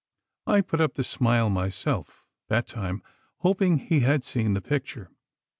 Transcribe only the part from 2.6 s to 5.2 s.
time, hoping he had seen the picture.